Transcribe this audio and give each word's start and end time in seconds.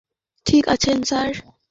আপনি 0.03 0.45
ঠিক 0.45 0.63
আছেন, 0.67 0.97
স্যার? 1.03 1.29